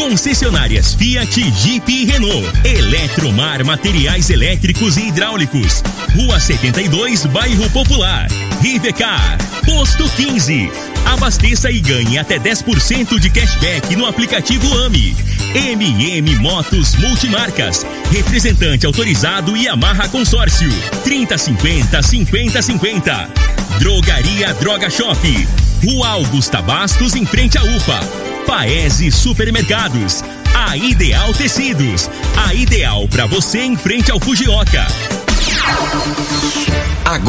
[0.00, 2.48] concessionárias Fiat, Jeep e Renault.
[2.64, 5.82] Eletromar Materiais Elétricos e Hidráulicos.
[6.16, 8.26] Rua 72, Bairro Popular.
[8.62, 9.36] Rivecar,
[9.66, 10.70] Posto 15.
[11.04, 15.14] Abasteça e ganhe até 10% de cashback no aplicativo AMI.
[15.54, 17.84] MM Motos Multimarcas.
[18.10, 20.70] Representante autorizado e amarra consórcio.
[21.04, 23.59] 3050 5050.
[23.80, 25.18] Drogaria Droga Shop.
[25.82, 27.98] Rua Augusta Bastos, em frente à UPA.
[28.46, 30.22] Paese Supermercados.
[30.54, 32.10] A Ideal Tecidos.
[32.46, 34.86] A ideal para você em frente ao Fujioka.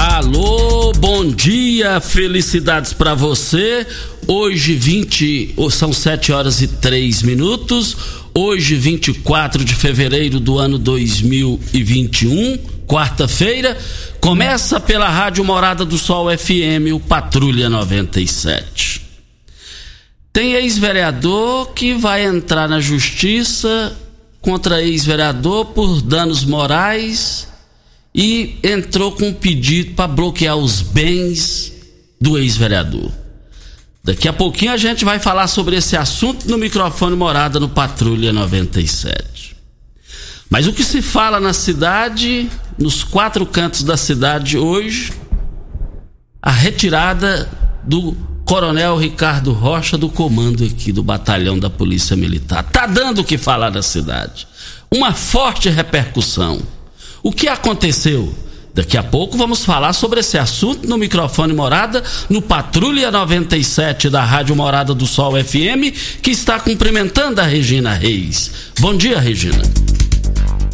[0.00, 3.84] Alô, bom dia, felicidades para você.
[4.28, 7.96] Hoje 20, são 7 horas e 3 minutos.
[8.32, 13.76] Hoje 24 de fevereiro do ano 2021, quarta-feira,
[14.20, 19.02] começa pela Rádio Morada do Sol FM, o Patrulha 97.
[20.32, 23.96] Tem ex-vereador que vai entrar na justiça
[24.40, 27.47] contra ex-vereador por danos morais
[28.20, 31.72] e entrou com um pedido para bloquear os bens
[32.20, 33.12] do ex-vereador.
[34.02, 38.32] Daqui a pouquinho a gente vai falar sobre esse assunto no microfone Morada no Patrulha
[38.32, 39.54] 97.
[40.50, 45.12] Mas o que se fala na cidade, nos quatro cantos da cidade hoje,
[46.42, 47.48] a retirada
[47.84, 52.64] do Coronel Ricardo Rocha do comando aqui do batalhão da Polícia Militar.
[52.64, 54.48] Tá dando o que falar na cidade.
[54.90, 56.60] Uma forte repercussão.
[57.22, 58.32] O que aconteceu?
[58.74, 64.24] Daqui a pouco vamos falar sobre esse assunto no microfone Morada, no Patrulha 97 da
[64.24, 65.92] Rádio Morada do Sol FM,
[66.22, 68.52] que está cumprimentando a Regina Reis.
[68.78, 69.62] Bom dia, Regina.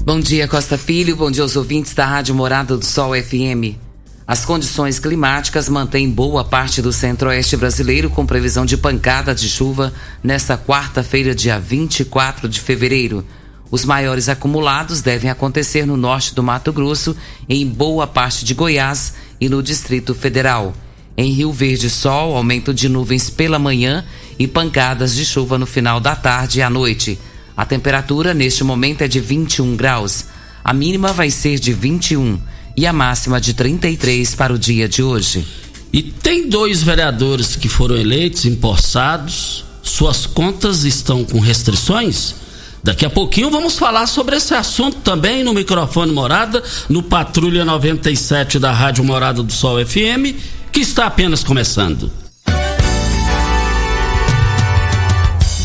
[0.04, 1.16] Bom dia, Costa Filho.
[1.16, 3.80] Bom dia aos ouvintes da Rádio Morada do Sol FM.
[4.26, 9.94] As condições climáticas mantêm boa parte do centro-oeste brasileiro com previsão de pancada de chuva
[10.22, 13.24] nesta quarta-feira, dia 24 de fevereiro.
[13.70, 17.16] Os maiores acumulados devem acontecer no norte do Mato Grosso,
[17.48, 20.74] em boa parte de Goiás e no Distrito Federal.
[21.16, 24.04] Em Rio Verde, sol, aumento de nuvens pela manhã
[24.38, 27.18] e pancadas de chuva no final da tarde e à noite.
[27.56, 30.24] A temperatura neste momento é de 21 graus.
[30.64, 32.40] A mínima vai ser de 21
[32.76, 35.46] e a máxima de 33 para o dia de hoje.
[35.92, 39.64] E tem dois vereadores que foram eleitos, empossados.
[39.82, 42.34] Suas contas estão com restrições?
[42.84, 48.58] Daqui a pouquinho vamos falar sobre esse assunto também no microfone Morada, no Patrulha 97
[48.58, 50.36] da Rádio Morada do Sol FM,
[50.70, 52.12] que está apenas começando.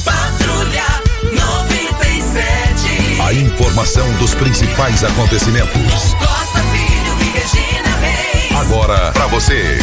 [0.05, 0.85] Patrulha
[1.33, 3.21] 97.
[3.21, 6.13] A informação dos principais acontecimentos.
[6.13, 8.55] Costa Filho e Regina Reis.
[8.61, 9.77] Agora para você.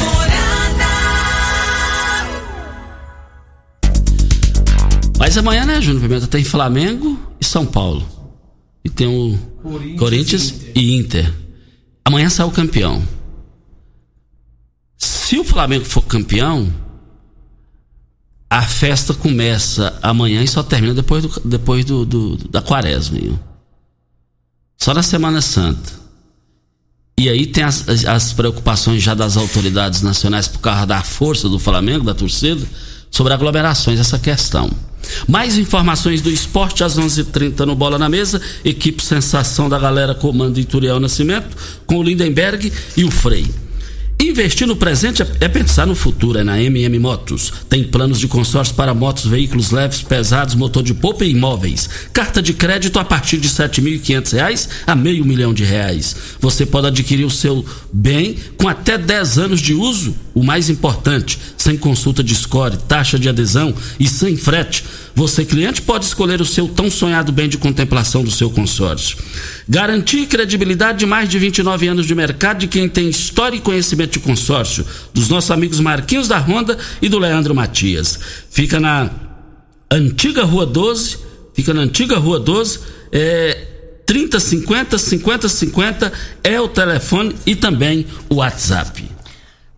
[5.19, 8.07] Mas amanhã, né, Júnior Pimenta, tem Flamengo e São Paulo.
[8.85, 9.37] E tem o
[9.99, 11.33] Corinthians, e Inter.
[12.05, 13.03] Amanhã sai o campeão.
[14.97, 16.73] Se o Flamengo for campeão,
[18.49, 23.19] a festa começa amanhã e só termina depois, do, depois do, do- da quaresma.
[23.19, 23.39] viu?
[24.79, 25.93] Só na Semana Santa.
[27.19, 31.59] E aí tem as- as preocupações já das autoridades nacionais por causa da força do
[31.59, 32.65] Flamengo, da torcida,
[33.11, 34.71] sobre aglomerações, essa questão.
[35.27, 38.41] Mais informações do esporte às 11:30 h 30 no Bola na Mesa.
[38.65, 41.57] Equipe Sensação da Galera comando Ituriel Nascimento,
[41.87, 43.47] com o Lindenberg e o Frei.
[44.19, 47.53] Investir no presente é é pensar no futuro, é na MM Motos.
[47.69, 51.89] Tem planos de consórcio para motos, veículos leves, pesados, motor de polpa e imóveis.
[52.13, 56.17] Carta de crédito a partir de 7.500 reais a meio milhão de reais.
[56.41, 61.39] Você pode adquirir o seu bem com até 10 anos de uso o mais importante,
[61.57, 64.85] sem consulta de score, taxa de adesão e sem frete,
[65.15, 69.17] você, cliente, pode escolher o seu tão sonhado bem de contemplação do seu consórcio.
[69.67, 74.13] Garantir credibilidade de mais de 29 anos de mercado de quem tem história e conhecimento
[74.13, 74.85] de consórcio,
[75.15, 78.21] dos nossos amigos Marquinhos da Ronda e do Leandro Matias.
[78.51, 79.09] Fica na
[79.91, 81.17] antiga Rua 12,
[81.55, 82.81] fica na antiga Rua 12,
[83.11, 83.69] é
[84.05, 86.13] 3050 5050
[86.45, 89.16] é o telefone e também o WhatsApp.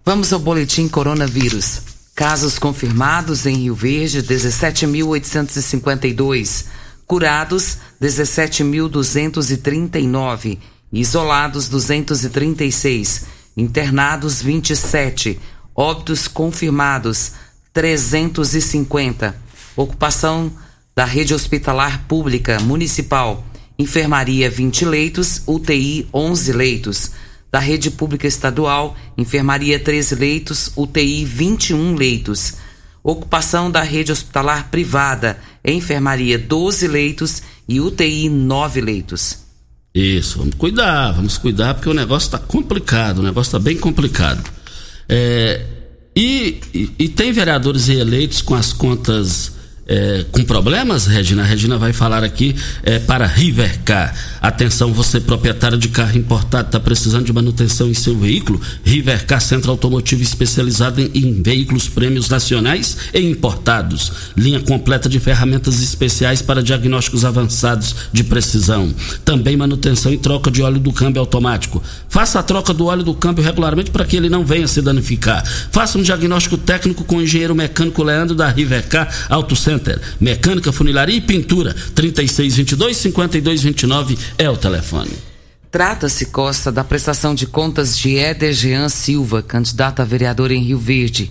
[0.08, 1.82] Vamos ao boletim coronavírus.
[2.14, 6.64] Casos confirmados em Rio Verde 17.852,
[7.06, 10.58] curados 17.239,
[10.90, 15.38] isolados 236, internados 27,
[15.76, 17.32] óbitos confirmados
[17.74, 19.36] 350.
[19.76, 20.50] Ocupação
[20.96, 23.44] da rede hospitalar pública municipal
[23.78, 27.10] enfermaria 20 leitos, UTI 11 leitos.
[27.50, 32.54] Da rede pública estadual, enfermaria 13 leitos, UTI 21 leitos.
[33.02, 39.38] Ocupação da rede hospitalar privada, enfermaria 12 leitos e UTI 9 leitos.
[39.94, 44.42] Isso, vamos cuidar, vamos cuidar porque o negócio está complicado, o negócio está bem complicado.
[45.08, 45.64] É,
[46.14, 49.52] e, e, e tem vereadores reeleitos com as contas
[49.88, 51.42] é, com problemas, Regina?
[51.42, 54.14] A Regina vai falar aqui é, para Rivercar.
[54.38, 58.60] Atenção, você proprietário de carro importado, está precisando de manutenção em seu veículo?
[58.84, 64.12] Rivercar Centro Automotivo especializado em, em, veículos prêmios nacionais e importados.
[64.36, 68.92] Linha completa de ferramentas especiais para diagnósticos avançados de precisão.
[69.24, 71.82] Também manutenção e troca de óleo do câmbio automático.
[72.10, 75.42] Faça a troca do óleo do câmbio regularmente para que ele não venha se danificar.
[75.72, 80.00] Faça um diagnóstico técnico com o engenheiro mecânico Leandro da Rivercar Auto Center Center.
[80.20, 81.74] Mecânica, funilaria e pintura.
[81.94, 85.12] 3622 5229 é o telefone.
[85.70, 90.78] Trata-se, Costa, da prestação de contas de Éder Jean Silva, candidato a vereador em Rio
[90.78, 91.30] Verde.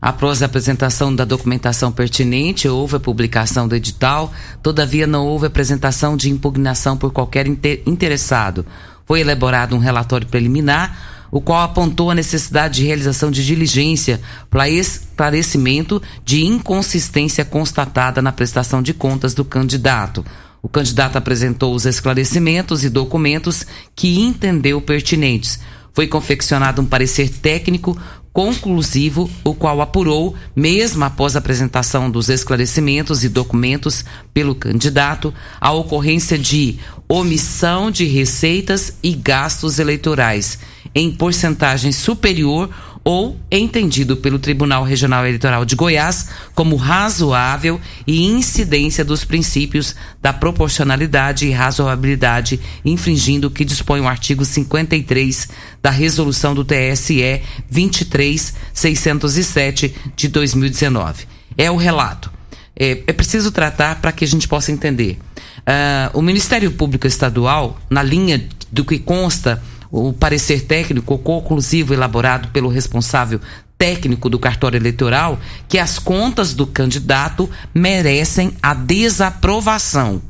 [0.00, 4.32] Após a apresentação da documentação pertinente, houve a publicação do edital,
[4.62, 8.66] todavia não houve apresentação de impugnação por qualquer interessado.
[9.06, 14.68] Foi elaborado um relatório preliminar o qual apontou a necessidade de realização de diligência para
[14.68, 20.24] esclarecimento de inconsistência constatada na prestação de contas do candidato.
[20.62, 25.60] O candidato apresentou os esclarecimentos e documentos que entendeu pertinentes.
[25.92, 27.96] Foi confeccionado um parecer técnico
[28.32, 35.70] conclusivo, o qual apurou, mesmo após a apresentação dos esclarecimentos e documentos pelo candidato, a
[35.70, 36.78] ocorrência de
[37.08, 40.58] omissão de receitas e gastos eleitorais
[40.94, 42.70] em porcentagem superior
[43.04, 50.32] ou entendido pelo Tribunal Regional Eleitoral de Goiás como razoável e incidência dos princípios da
[50.32, 55.48] proporcionalidade e razoabilidade, infringindo o que dispõe o artigo 53
[55.82, 61.26] da resolução do TSE 23607 de 2019.
[61.58, 62.32] É o relato.
[62.76, 65.18] É, é preciso tratar para que a gente possa entender.
[65.58, 69.62] Uh, o Ministério Público Estadual, na linha do que consta
[69.96, 73.40] o parecer técnico conclusivo elaborado pelo responsável
[73.78, 75.38] técnico do cartório eleitoral,
[75.68, 80.20] que as contas do candidato merecem a desaprovação.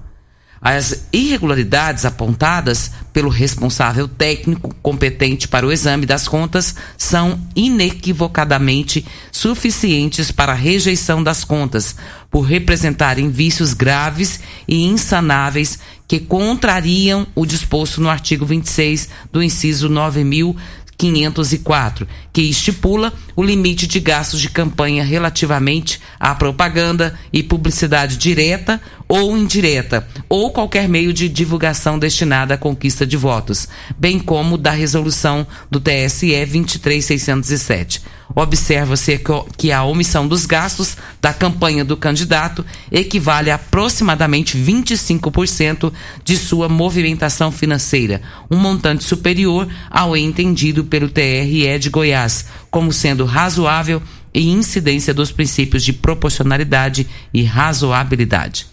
[0.61, 10.30] As irregularidades apontadas pelo responsável técnico competente para o exame das contas são inequivocadamente suficientes
[10.30, 11.97] para a rejeição das contas,
[12.30, 19.88] por representarem vícios graves e insanáveis que contrariam o disposto no artigo 26 do inciso
[19.88, 20.56] 9000
[20.96, 28.81] 504, que estipula o limite de gastos de campanha relativamente à propaganda e publicidade direta
[29.07, 34.73] ou indireta, ou qualquer meio de divulgação destinada à conquista de votos, bem como da
[34.73, 38.03] resolução do TSE 23607.
[38.35, 39.21] Observa-se
[39.57, 45.93] que a omissão dos gastos da campanha do candidato equivale a aproximadamente 25%
[46.25, 52.24] de sua movimentação financeira, um montante superior ao entendido pelo TRE de Goiás
[52.71, 54.02] como sendo razoável
[54.33, 58.66] e incidência dos princípios de proporcionalidade e razoabilidade.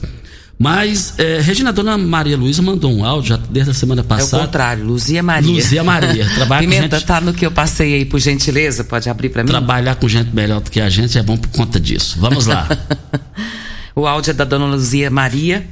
[0.59, 4.43] Mas, é, Regina, a dona Maria Luísa mandou um áudio já desde a semana passada.
[4.43, 5.53] É o contrário, Luzia Maria.
[5.53, 6.29] Luzia Maria.
[6.35, 7.07] Trabalha Pimenta, gente...
[7.07, 8.85] tá no que eu passei aí, por gentileza?
[8.85, 9.49] Pode abrir para mim?
[9.49, 12.19] Trabalhar com gente melhor do que a gente é bom por conta disso.
[12.21, 12.69] Vamos lá.
[13.97, 15.67] o áudio é da dona Luzia Maria.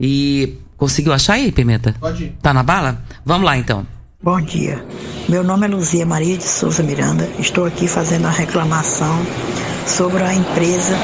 [0.00, 0.54] E
[0.84, 1.94] conseguiu achar aí, Pimenta?
[1.98, 2.36] Pode ir.
[2.42, 3.02] Tá na bala?
[3.24, 3.86] Vamos lá então.
[4.22, 4.84] Bom dia.
[5.30, 7.26] Meu nome é Luzia Maria de Souza Miranda.
[7.38, 9.18] Estou aqui fazendo a reclamação
[9.86, 10.94] sobre a empresa,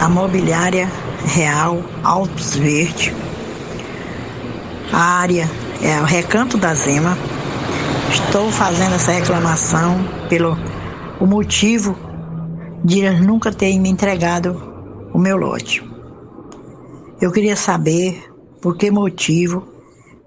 [0.00, 0.90] a mobiliária
[1.24, 3.14] Real Altos Verde.
[4.92, 5.48] A área
[5.80, 7.16] é o Recanto da Zema.
[8.10, 10.58] Estou fazendo essa reclamação pelo
[11.20, 11.96] o motivo
[12.84, 14.60] de nunca ter me entregado
[15.14, 15.88] o meu lote.
[17.20, 18.31] Eu queria saber
[18.62, 19.66] por que motivo,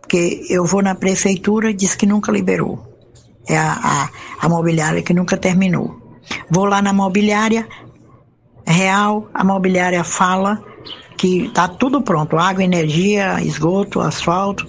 [0.02, 2.94] porque eu vou na prefeitura, diz que nunca liberou.
[3.48, 4.10] É a, a,
[4.46, 6.20] a mobiliária que nunca terminou.
[6.52, 7.68] Vou lá na mobiliária
[8.68, 10.62] real, a mobiliária fala
[11.18, 14.68] que tá tudo pronto, água, energia, esgoto, asfalto,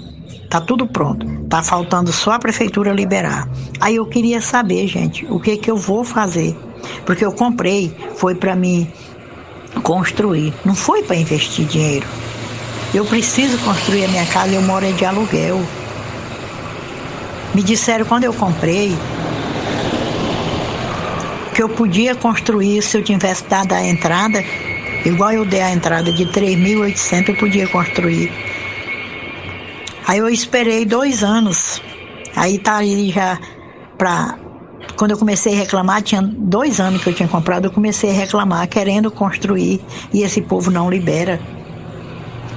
[0.49, 1.27] tá tudo pronto.
[1.49, 3.49] Tá faltando só a prefeitura liberar.
[3.81, 6.57] Aí eu queria saber, gente, o que que eu vou fazer?
[7.05, 8.87] Porque eu comprei, foi para mim
[9.83, 12.07] construir, não foi para investir dinheiro.
[12.95, 15.63] Eu preciso construir a minha casa, eu moro de aluguel.
[17.55, 18.97] Me disseram quando eu comprei
[21.55, 24.45] que eu podia construir se eu tivesse dado a entrada,
[25.05, 28.31] igual eu dei a entrada de 3.800, eu podia construir.
[30.07, 31.83] Aí eu esperei dois anos.
[32.37, 33.41] Aí tá aí já
[33.97, 34.39] para
[34.97, 38.15] quando eu comecei a reclamar, tinha dois anos que eu tinha comprado, eu comecei a
[38.15, 39.81] reclamar, querendo construir,
[40.13, 41.41] e esse povo não libera,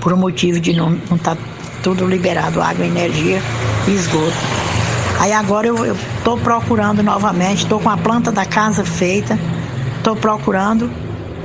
[0.02, 1.38] por um motivo de não estar tá
[1.84, 3.42] tudo liberado, água, energia
[3.88, 4.34] e esgoto.
[5.20, 9.38] Aí agora eu estou procurando novamente, estou com a planta da casa feita,
[9.98, 10.90] estou procurando,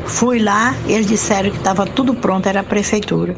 [0.06, 3.36] fui lá, eles disseram que estava tudo pronto, era a prefeitura.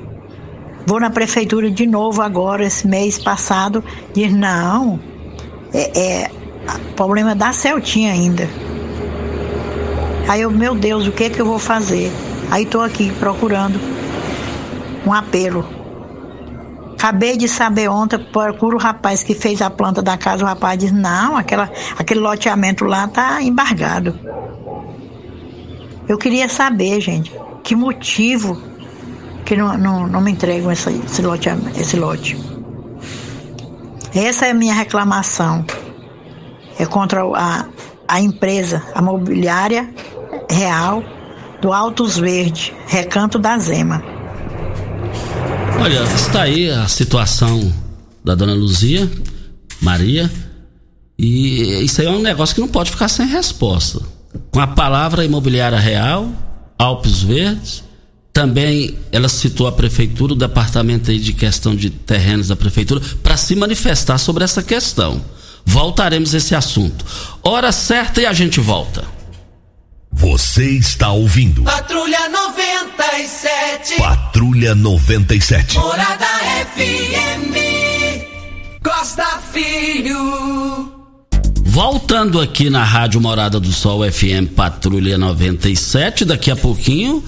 [0.87, 3.83] Vou na prefeitura de novo agora, esse mês passado,
[4.13, 5.01] diz, não,
[5.73, 6.31] é, é
[6.95, 8.49] problema da Celtinha ainda.
[10.29, 12.13] Aí eu, meu Deus, o que é que eu vou fazer?
[12.51, 13.96] Aí estou aqui procurando
[15.07, 15.65] um apelo.
[16.95, 20.79] Acabei de saber ontem, procuro o rapaz que fez a planta da casa, o rapaz
[20.79, 24.19] diz, não, aquela, aquele loteamento lá tá embargado.
[26.09, 27.33] Eu queria saber, gente,
[27.63, 28.61] que motivo
[29.45, 31.49] que não, não, não me entregam esse, lote,
[31.79, 32.37] esse lote.
[34.15, 35.65] Essa é a minha reclamação
[36.79, 37.67] é contra a,
[38.07, 39.89] a empresa, a mobiliária
[40.51, 41.03] real
[41.61, 44.16] do Altos Verde, Recanto da Zema.
[45.79, 47.73] Olha, está aí a situação
[48.25, 49.11] da dona Luzia,
[49.81, 50.31] Maria,
[51.19, 54.01] e isso aí é um negócio que não pode ficar sem resposta.
[54.51, 56.31] Com a palavra imobiliária real,
[56.79, 57.85] Alpes Verdes,
[58.33, 63.37] também ela citou a prefeitura, o departamento aí de questão de terrenos da prefeitura, para
[63.37, 65.23] se manifestar sobre essa questão.
[65.65, 67.05] Voltaremos a esse assunto.
[67.43, 69.16] Hora certa e a gente volta.
[70.19, 71.63] Você está ouvindo.
[71.63, 73.97] Patrulha 97.
[73.99, 75.79] Patrulha 97.
[75.79, 76.27] Morada
[76.75, 77.53] FM.
[78.83, 80.91] Costa Filho.
[81.65, 87.23] Voltando aqui na Rádio Morada do Sol FM Patrulha 97, daqui a pouquinho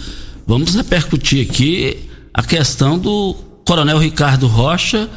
[0.47, 5.11] vamos repercutir aqui a questão do Coronel Ricardo Rocha,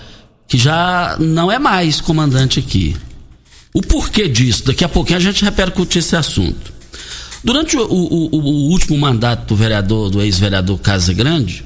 [0.46, 2.98] que já não é mais comandante aqui.
[3.74, 4.66] O porquê disso?
[4.66, 6.81] Daqui a pouquinho a gente repercute esse assunto.
[7.44, 11.66] Durante o, o, o último mandato do vereador, do ex-vereador Casa Grande,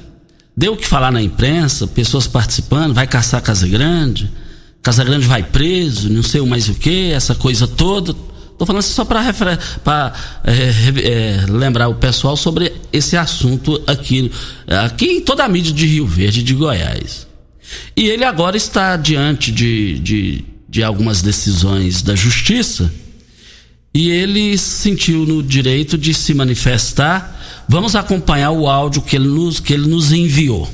[0.56, 4.30] deu o que falar na imprensa, pessoas participando, vai caçar Casa Grande,
[4.82, 8.14] Casa Grande vai preso, não sei mais o que, essa coisa toda.
[8.52, 9.22] Estou falando só para
[10.44, 14.32] é, é, lembrar o pessoal sobre esse assunto aqui,
[14.66, 17.26] aqui em toda a mídia de Rio Verde, de Goiás.
[17.94, 22.92] E ele agora está diante de, de de algumas decisões da justiça
[23.96, 27.64] e ele sentiu no direito de se manifestar.
[27.66, 30.68] Vamos acompanhar o áudio que ele nos, que ele nos enviou.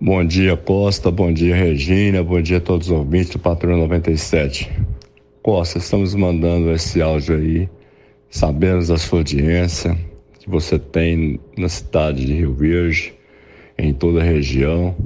[0.00, 1.10] Bom dia, Costa.
[1.10, 2.22] Bom dia, Regina.
[2.22, 4.70] Bom dia a todos os ouvintes do Patrulha 97.
[5.42, 7.68] Costa, estamos mandando esse áudio aí.
[8.30, 9.94] Sabemos da sua audiência
[10.38, 13.12] que você tem na cidade de Rio Verde,
[13.76, 14.96] em toda a região.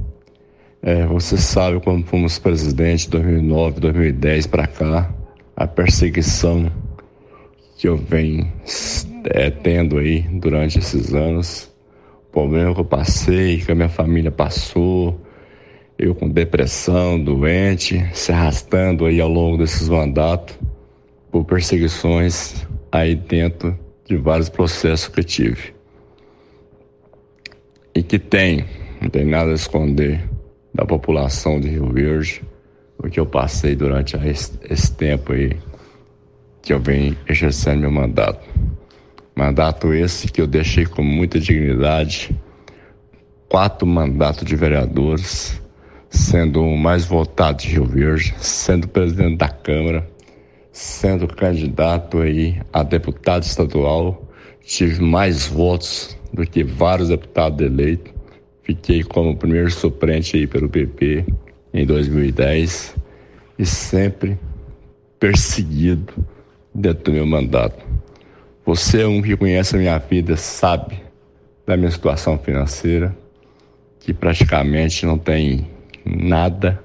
[0.86, 5.10] É, você sabe quando fomos presidente 2009, 2010 para cá,
[5.56, 6.70] a perseguição
[7.78, 8.52] que eu venho
[9.30, 11.72] é, tendo aí durante esses anos.
[12.30, 15.18] Problema que eu passei, que a minha família passou,
[15.98, 20.54] eu com depressão, doente, se arrastando aí ao longo desses mandatos
[21.32, 23.74] por perseguições aí dentro
[24.04, 25.72] de vários processos que tive.
[27.94, 28.66] E que tem,
[29.00, 30.33] não tem nada a esconder
[30.74, 32.42] da população de Rio Verde,
[32.98, 35.56] o que eu passei durante esse, tempo aí
[36.60, 38.48] que eu venho exercendo meu mandato.
[39.36, 42.34] Mandato esse que eu deixei com muita dignidade,
[43.48, 45.60] quatro mandatos de vereadores,
[46.08, 50.08] sendo o mais votado de Rio Verde, sendo presidente da Câmara,
[50.72, 54.28] sendo candidato aí a deputado estadual,
[54.62, 58.13] tive mais votos do que vários deputados eleitos.
[58.64, 61.24] Fiquei como primeiro suplente aí pelo PP
[61.72, 62.96] em 2010
[63.58, 64.38] e sempre
[65.20, 66.12] perseguido
[66.74, 67.84] dentro do meu mandato.
[68.64, 71.02] Você é um que conhece a minha vida, sabe
[71.66, 73.14] da minha situação financeira,
[74.00, 75.68] que praticamente não tem
[76.04, 76.82] nada.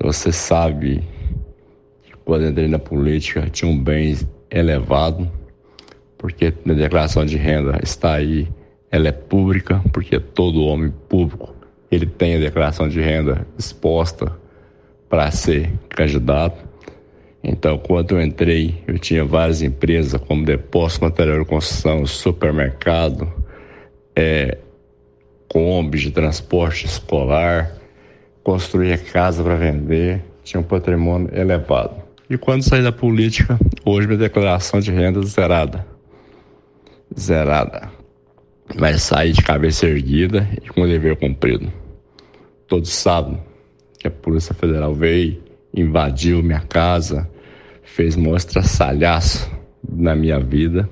[0.00, 1.02] Você sabe
[2.02, 4.16] que quando entrei na política tinha um bem
[4.50, 5.30] elevado,
[6.16, 8.48] porque a declaração de renda está aí,
[8.92, 11.54] ela é pública, porque todo homem público
[11.90, 14.36] ele tem a declaração de renda exposta
[15.08, 16.62] para ser candidato.
[17.42, 23.30] Então, quando eu entrei, eu tinha várias empresas, como depósito, material de construção, supermercado,
[24.14, 24.58] é,
[25.48, 27.74] Kombi de transporte escolar,
[28.42, 31.96] construía casa para vender, tinha um patrimônio elevado.
[32.30, 35.86] E quando saí da política, hoje minha declaração de renda zerada.
[37.18, 37.91] Zerada.
[38.78, 41.72] Mas saí de cabeça erguida e com o dever cumprido.
[42.66, 43.38] Todos sabem
[43.98, 45.42] que a Polícia Federal veio,
[45.74, 47.28] invadiu minha casa,
[47.82, 49.50] fez mostra salhaço
[49.88, 50.88] na minha vida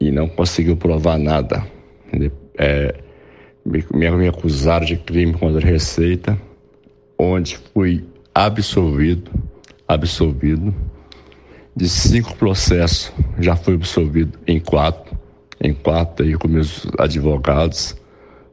[0.00, 1.64] e não conseguiu provar nada.
[2.58, 2.94] É,
[3.64, 6.40] me, me acusaram de crime contra a Receita,
[7.18, 9.30] onde fui absolvido,
[9.86, 10.74] absolvido
[11.74, 15.09] de cinco processos, já fui absolvido em quatro,
[15.60, 17.96] em quatro aí com meus advogados,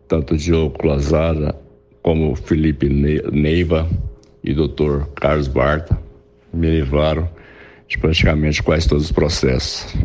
[0.08, 1.56] tanto Diogo Lazara
[2.02, 3.88] como Felipe Neiva
[4.44, 5.98] e doutor Carlos Barta
[6.54, 7.30] me livraram
[7.88, 9.96] de praticamente quase todos os processos.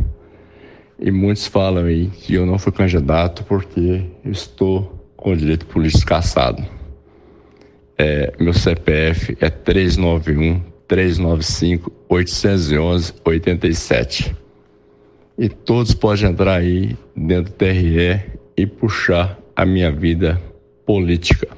[0.98, 6.62] E muitos falam aí que eu não fui candidato porque estou com direito político caçado.
[7.98, 14.36] É, meu CPF é 391 395 811 87.
[15.42, 18.20] E todos podem entrar aí dentro do TRE
[18.56, 20.40] e puxar a minha vida
[20.86, 21.48] política,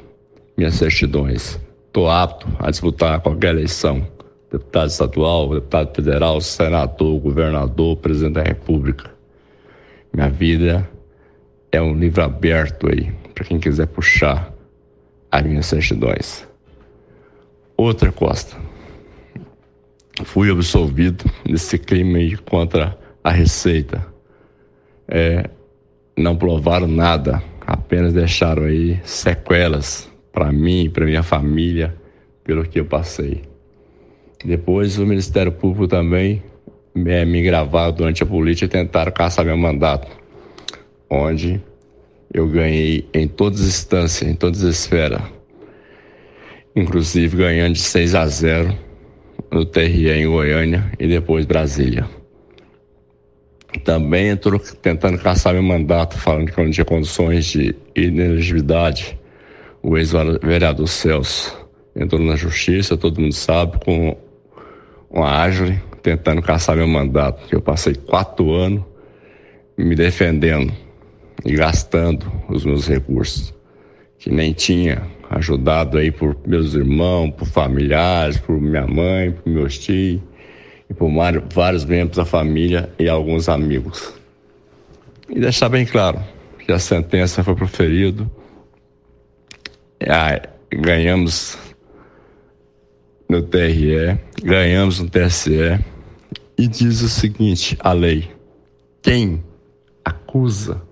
[0.56, 1.60] minhas certidões.
[1.88, 4.08] Estou apto a disputar qualquer eleição
[4.50, 9.10] deputado estadual, deputado federal, senador, governador, presidente da República.
[10.14, 10.88] Minha vida
[11.70, 14.50] é um livro aberto aí para quem quiser puxar
[15.30, 16.48] as minhas certidões.
[17.76, 18.56] Outra costa.
[20.24, 24.06] Fui absolvido desse crime aí contra a Receita.
[25.08, 25.48] É,
[26.16, 31.94] não provaram nada, apenas deixaram aí sequelas para mim, para minha família,
[32.44, 33.42] pelo que eu passei.
[34.44, 36.42] Depois o Ministério Público também
[37.06, 40.08] é, me gravaram durante a política e tentaram caçar meu mandato,
[41.08, 41.60] onde
[42.32, 45.22] eu ganhei em todas as instâncias, em todas as esferas,
[46.76, 48.76] inclusive ganhando de 6 a 0
[49.50, 52.06] no TRE em Goiânia e depois Brasília.
[53.80, 59.18] Também entrou tentando caçar meu mandato, falando que eu não tinha condições de inelegibilidade,
[59.82, 64.16] o ex-vereador Celso entrou na justiça, todo mundo sabe, com
[65.10, 67.46] uma árvore tentando caçar meu mandato.
[67.50, 68.82] Eu passei quatro anos
[69.76, 70.72] me defendendo
[71.44, 73.54] e gastando os meus recursos,
[74.18, 79.78] que nem tinha ajudado aí por meus irmãos, por familiares, por minha mãe, por meus
[79.78, 80.20] tios
[80.96, 81.10] por
[81.52, 84.14] vários membros da família e alguns amigos.
[85.28, 86.20] E deixar bem claro
[86.58, 88.28] que a sentença foi proferida,
[90.70, 91.58] ganhamos
[93.28, 95.78] no TRE, ganhamos no TSE
[96.58, 96.68] e.
[96.68, 98.30] Diz o seguinte: a lei,
[99.02, 99.42] quem
[100.04, 100.82] acusa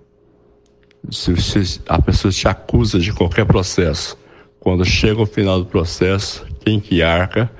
[1.11, 4.17] se a pessoa te acusa de qualquer processo,
[4.59, 7.51] quando chega o final do processo, quem que arca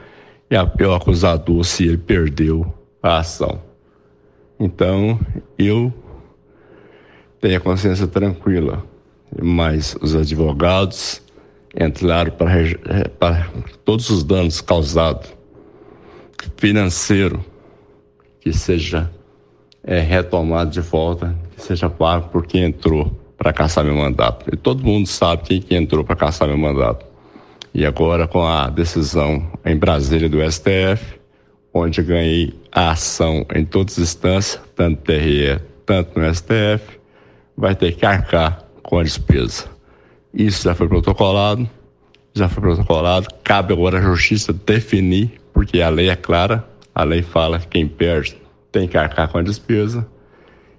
[0.56, 3.62] é o acusador se ele perdeu a ação.
[4.60, 5.20] Então,
[5.58, 5.94] eu
[7.42, 8.84] tenho a consciência tranquila,
[9.42, 11.22] mas os advogados
[11.78, 13.50] entraram para, para
[13.84, 15.34] todos os danos causados,
[16.58, 17.44] financeiro,
[18.40, 19.10] que seja
[19.84, 24.46] é, retomado de volta, que seja pago por quem entrou para caçar meu mandato.
[24.54, 27.13] E todo mundo sabe quem que entrou para caçar meu mandato.
[27.74, 31.20] E agora com a decisão em Brasília do STF,
[31.74, 37.00] onde ganhei a ação em todas as instâncias, tanto TRE, tanto no STF,
[37.58, 39.66] vai ter que arcar com a despesa.
[40.34, 41.68] Isso já foi protocolado,
[42.34, 47.22] já foi protocolado, cabe agora à justiça definir, porque a lei é clara, a lei
[47.22, 48.38] fala que quem perde
[48.72, 50.08] tem que arcar com a despesa.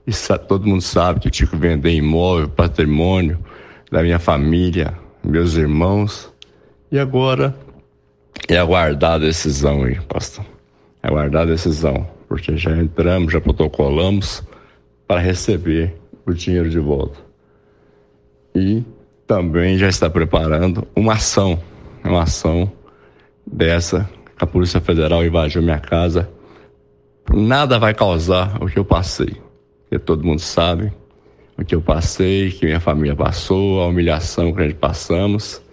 [0.06, 0.12] E
[0.46, 3.38] todo mundo sabe que eu tive que vender imóvel, patrimônio
[3.90, 4.92] da minha família,
[5.24, 6.33] meus irmãos.
[6.94, 7.52] E agora
[8.48, 10.46] é aguardar a decisão aí, pastor.
[11.02, 14.44] É aguardar a decisão, porque já entramos, já protocolamos
[15.04, 15.92] para receber
[16.24, 17.18] o dinheiro de volta.
[18.54, 18.84] E
[19.26, 21.60] também já está preparando uma ação,
[22.04, 22.70] uma ação
[23.44, 24.08] dessa.
[24.38, 26.30] A Polícia Federal invadiu minha casa
[27.28, 29.34] nada vai causar o que eu passei.
[29.80, 30.92] Porque todo mundo sabe
[31.58, 35.63] o que eu passei, que minha família passou, a humilhação que gente passamos.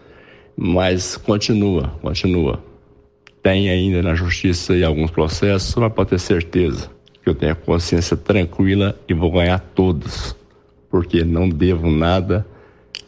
[0.55, 2.63] Mas continua, continua.
[3.41, 6.89] Tem ainda na justiça e alguns processos, mas pode ter certeza
[7.23, 10.35] que eu tenho a consciência tranquila e vou ganhar todos.
[10.89, 12.45] Porque não devo nada,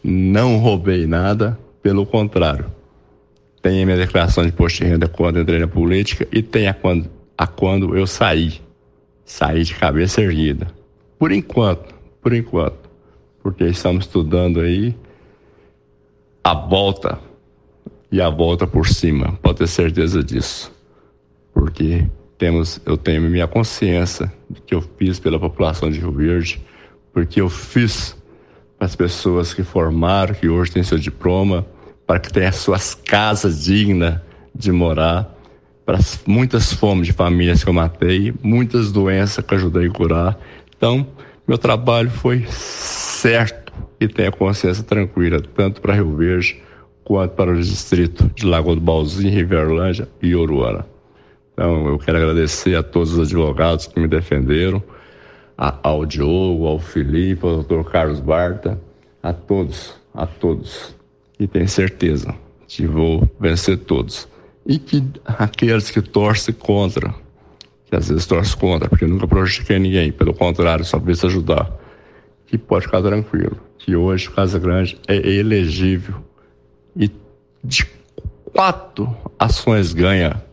[0.03, 2.65] não roubei nada, pelo contrário.
[3.61, 6.73] Tem a minha declaração de imposto de renda quando entrei na política e tem a
[6.73, 8.61] quando a quando eu saí.
[9.25, 10.67] Saí de cabeça erguida.
[11.17, 12.89] Por enquanto, por enquanto.
[13.41, 14.95] Porque estamos estudando aí
[16.43, 17.19] a volta
[18.13, 19.39] e a volta por cima.
[19.41, 20.71] Pode ter certeza disso.
[21.51, 22.05] Porque
[22.37, 26.61] temos, eu tenho minha consciência do que eu fiz pela população de Rio Verde,
[27.11, 28.15] porque eu fiz
[28.77, 31.65] para as pessoas que formaram, que hoje têm seu diploma,
[32.05, 34.19] para que tenham suas casas dignas
[34.53, 35.35] de morar
[35.83, 35.97] para
[36.27, 40.39] muitas fomes de famílias que eu matei, muitas doenças que eu ajudei a curar.
[40.77, 41.07] Então,
[41.47, 46.61] meu trabalho foi certo e tenho a consciência tranquila, tanto para Rio Verde
[47.03, 50.85] quanto para o distrito de Lagoa do Balzinho, Riverlândia e Oruana.
[51.53, 54.81] Então, eu quero agradecer a todos os advogados que me defenderam,
[55.57, 58.79] a, ao Diogo, ao Felipe, ao doutor Carlos Barta,
[59.21, 60.95] a todos, a todos.
[61.39, 62.33] E tenho certeza
[62.67, 64.27] que vou vencer todos
[64.65, 67.13] e que aqueles que torcem contra,
[67.85, 71.71] que às vezes torcem contra, porque nunca prejudiquei ninguém, pelo contrário, só veio ajudar,
[72.47, 76.15] que pode ficar tranquilo, que hoje Casa Grande é elegível
[77.63, 77.87] de
[78.51, 80.43] quatro ações ganha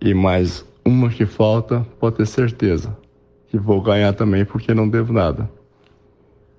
[0.00, 2.96] e mais uma que falta, pode ter certeza
[3.48, 5.50] que vou ganhar também porque não devo nada.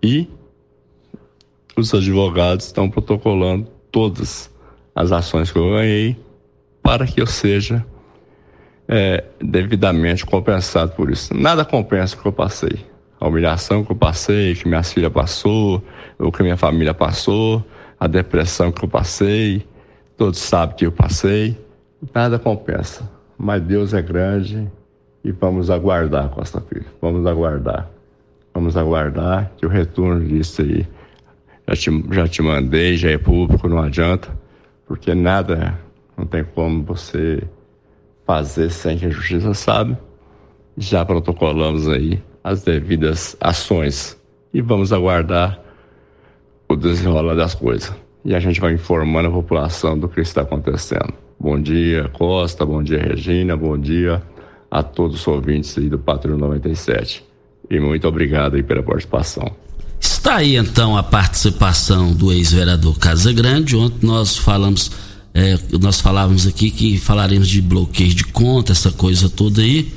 [0.03, 0.29] E
[1.75, 4.51] os advogados estão protocolando todas
[4.93, 6.19] as ações que eu ganhei
[6.83, 7.85] para que eu seja
[8.87, 11.33] é, devidamente compensado por isso.
[11.33, 12.85] Nada compensa o que eu passei.
[13.19, 15.81] A humilhação que eu passei, que minha filha passou,
[16.19, 17.63] o que minha família passou,
[18.01, 19.63] a depressão que eu passei,
[20.17, 21.55] todos sabem que eu passei.
[22.11, 23.07] Nada compensa.
[23.37, 24.67] Mas Deus é grande
[25.23, 26.87] e vamos aguardar, Costa Filho.
[26.99, 27.87] Vamos aguardar.
[28.55, 30.87] Vamos aguardar que o retorno disso aí
[31.67, 34.35] já te, já te mandei, já é público, não adianta,
[34.87, 35.79] porque nada
[36.17, 37.43] não tem como você
[38.25, 39.95] fazer sem que a justiça sabe.
[40.75, 44.19] Já protocolamos aí as devidas ações
[44.51, 45.61] e vamos aguardar
[46.71, 47.93] o desenrolar das coisas.
[48.23, 51.13] E a gente vai informando a população do que está acontecendo.
[51.39, 54.21] Bom dia, Costa, bom dia, Regina, bom dia
[54.69, 57.23] a todos os ouvintes do Patrulho 97.
[57.69, 59.51] E muito obrigado aí pela participação.
[59.99, 63.75] Está aí então a participação do ex-vereador Casa Grande.
[63.75, 64.91] Ontem nós falamos
[65.33, 69.91] é, nós falávamos aqui que falaremos de bloqueio de conta, essa coisa toda aí.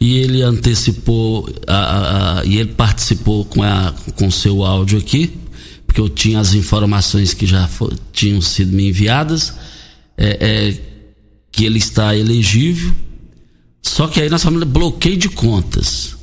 [0.00, 5.32] E ele antecipou a, a, a, e ele participou com a com seu áudio aqui,
[5.96, 9.54] porque eu tinha as informações que já for, tinham sido me enviadas,
[10.14, 10.80] é, é,
[11.50, 12.94] que ele está elegível.
[13.80, 16.14] Só que aí nós falamos bloqueio de contas.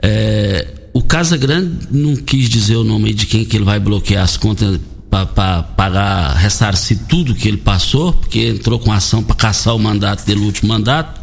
[0.00, 4.22] É, o Casa Grande não quis dizer o nome de quem que ele vai bloquear
[4.22, 4.78] as contas
[5.10, 10.24] para pagar, ressarcir tudo que ele passou, porque entrou com ação para caçar o mandato
[10.24, 11.21] dele, o último mandato.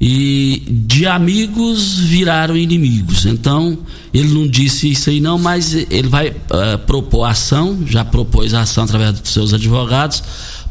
[0.00, 3.26] E de amigos viraram inimigos.
[3.26, 3.78] Então,
[4.12, 8.84] ele não disse isso aí não, mas ele vai uh, propor ação, já propôs ação
[8.84, 10.22] através dos seus advogados,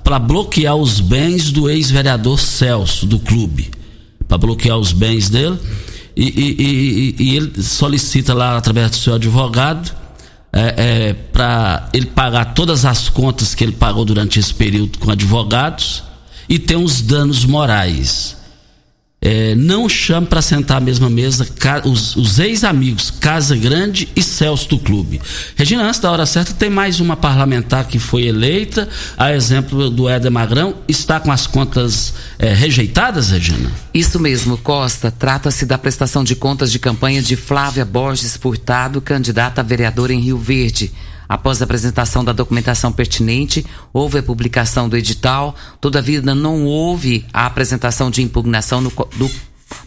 [0.03, 3.71] para bloquear os bens do ex-vereador Celso, do clube.
[4.27, 5.57] Para bloquear os bens dele.
[6.15, 9.91] E, e, e, e, ele solicita lá, através do seu advogado,
[10.51, 15.09] é, é, para ele pagar todas as contas que ele pagou durante esse período com
[15.09, 16.03] advogados
[16.47, 18.42] e ter uns danos morais
[19.25, 21.47] é, não chame para sentar à mesma mesa
[21.85, 25.21] os, os ex-amigos Casa Grande e Celso do Clube.
[25.55, 30.09] Regina, antes da hora certa, tem mais uma parlamentar que foi eleita, a exemplo do
[30.09, 33.71] Éder Magrão, está com as contas é, rejeitadas, Regina?
[33.93, 35.09] Isso mesmo, Costa.
[35.09, 40.19] Trata-se da prestação de contas de campanha de Flávia Borges Furtado, candidata a vereadora em
[40.19, 40.91] Rio Verde.
[41.33, 47.47] Após a apresentação da documentação pertinente, houve a publicação do edital, todavia não houve a
[47.47, 49.31] apresentação de impugnação no, do,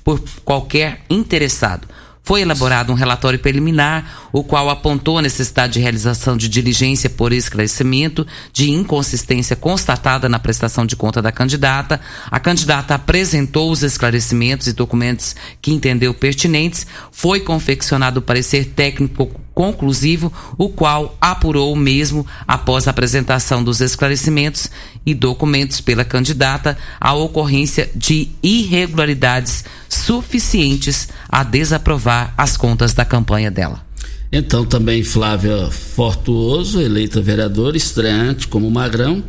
[0.03, 1.87] por qualquer interessado
[2.25, 7.33] foi elaborado um relatório preliminar, o qual apontou a necessidade de realização de diligência por
[7.33, 12.01] esclarecimento de inconsistência constatada na prestação de conta da candidata.
[12.29, 16.85] A candidata apresentou os esclarecimentos e documentos que entendeu pertinentes.
[17.13, 23.81] Foi confeccionado o parecer técnico conclusivo, o qual apurou o mesmo após a apresentação dos
[23.81, 24.71] esclarecimentos
[25.05, 33.51] e documentos pela candidata a ocorrência de irregularidades suficientes a desaprovar as contas da campanha
[33.51, 33.83] dela.
[34.31, 39.25] Então também Flávia Fortuoso, eleita vereadora, estreante como Magrão,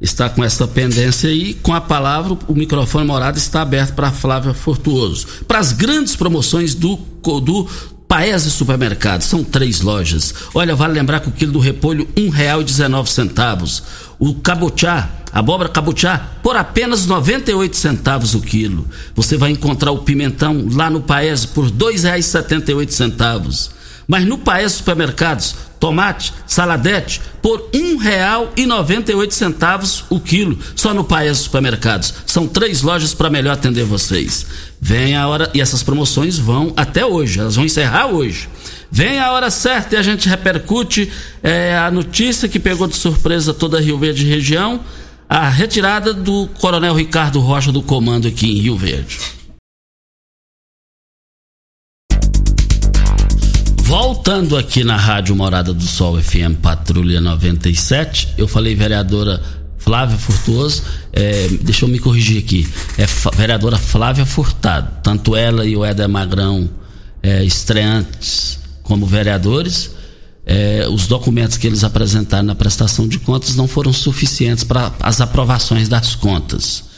[0.00, 1.54] está com essa pendência aí.
[1.54, 5.26] Com a palavra, o microfone morado está aberto para Flávia Fortuoso.
[5.48, 6.96] Para as grandes promoções do,
[7.40, 7.68] do
[8.08, 10.34] Paese Supermercado, são três lojas.
[10.54, 13.82] Olha, vale lembrar que o quilo do repolho um real e dezenove centavos.
[14.18, 18.86] O cabochá, abóbora cabochá, por apenas 98 centavos o quilo.
[19.14, 22.92] Você vai encontrar o pimentão lá no Paese por dois reais e setenta e oito
[22.92, 23.70] centavos.
[24.06, 30.18] Mas no Paese Supermercados, tomate, saladete, por um real e noventa e oito centavos o
[30.18, 32.14] quilo, só no Paese Supermercados.
[32.24, 34.46] São três lojas para melhor atender vocês.
[34.80, 38.48] Vem a hora, e essas promoções vão até hoje, elas vão encerrar hoje.
[38.90, 43.52] Vem a hora certa e a gente repercute é, a notícia que pegou de surpresa
[43.52, 44.80] toda a Rio Verde região,
[45.28, 49.18] a retirada do Coronel Ricardo Rocha do comando aqui em Rio Verde.
[53.84, 59.42] Voltando aqui na Rádio Morada do Sol FM Patrulha 97, eu falei vereadora
[59.76, 62.66] Flávia Furtuoso, é, deixa eu me corrigir aqui,
[62.96, 63.04] é
[63.36, 66.68] vereadora Flávia Furtado, tanto ela e o Éder Magrão
[67.22, 69.90] é, estreantes como vereadores,
[70.46, 75.20] é, os documentos que eles apresentaram na prestação de contas não foram suficientes para as
[75.20, 76.93] aprovações das contas.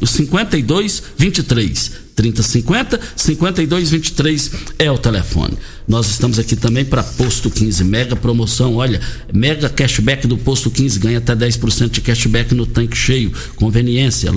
[0.05, 2.04] 52 23.
[2.15, 5.55] 3050 5223 é o telefone.
[5.87, 8.73] Nós estamos aqui também para Posto 15, mega promoção.
[8.75, 8.99] Olha,
[9.31, 13.31] mega cashback do Posto 15, ganha até 10% de cashback no tanque cheio.
[13.55, 14.31] Conveniência,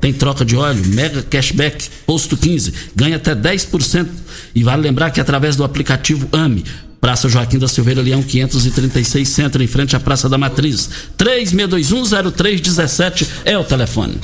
[0.00, 4.06] tem troca de óleo, mega cashback, Posto 15, ganha até 10%.
[4.54, 6.64] E vale lembrar que através do aplicativo AME,
[7.00, 10.88] Praça Joaquim da Silveira Leão 536 Centro, em frente à Praça da Matriz.
[11.18, 14.20] 36210317 é o telefone.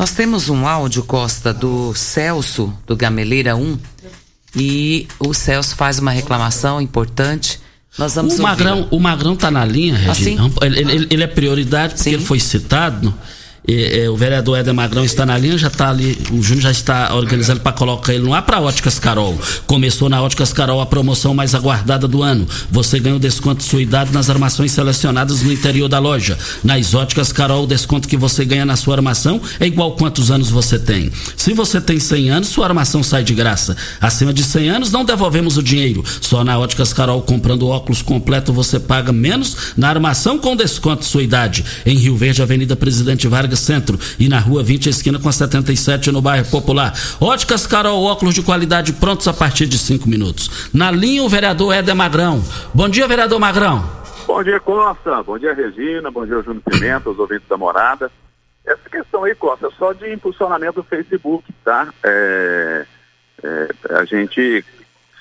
[0.00, 3.78] Nós temos um áudio, Costa, do Celso, do Gameleira 1,
[4.56, 7.60] e o Celso faz uma reclamação importante.
[7.98, 10.46] Nós vamos o Magrão, o Magrão tá na linha, Regina.
[10.46, 10.54] Assim?
[10.62, 12.14] Ele, ele, ele, é prioridade porque Sim.
[12.14, 13.12] ele foi citado.
[13.66, 17.14] E, o vereador Éder Magrão está na linha, já está ali, o Júnior já está
[17.14, 19.38] organizando para colocar ele no ar para Óticas Carol.
[19.66, 22.46] Começou na Óticas Carol a promoção mais aguardada do ano.
[22.70, 26.38] Você ganha o desconto de sua idade nas armações selecionadas no interior da loja.
[26.64, 30.50] Nas Óticas Carol, o desconto que você ganha na sua armação é igual quantos anos
[30.50, 31.12] você tem.
[31.36, 33.76] Se você tem 100 anos, sua armação sai de graça.
[34.00, 36.04] Acima de 100 anos, não devolvemos o dinheiro.
[36.20, 41.08] Só na Óticas Carol, comprando óculos completo, você paga menos na armação com desconto de
[41.08, 41.64] sua idade.
[41.84, 46.10] Em Rio Verde, Avenida Presidente Vargas Centro e na rua 20, esquina com a 77
[46.10, 46.92] no bairro Popular.
[47.20, 50.70] Óticas Carol, óculos de qualidade prontos a partir de cinco minutos.
[50.72, 52.42] Na linha, o vereador Éder Magrão.
[52.74, 54.00] Bom dia, vereador Magrão.
[54.26, 55.22] Bom dia, Costa.
[55.22, 56.10] Bom dia, Regina.
[56.10, 58.10] Bom dia, Júnior Pimenta, os ouvintes da morada.
[58.64, 61.92] Essa questão aí, Costa, é só de impulsionamento do Facebook, tá?
[62.04, 62.86] É,
[63.42, 64.64] é, a gente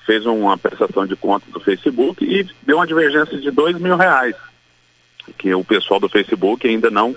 [0.06, 4.36] fez uma prestação de contas do Facebook e deu uma divergência de dois mil reais,
[5.38, 7.16] que o pessoal do Facebook ainda não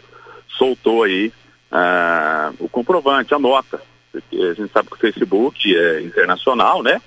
[0.57, 1.33] soltou aí
[1.71, 3.81] ah, o comprovante, a nota.
[4.11, 7.01] Porque a gente sabe que o Facebook é internacional, né?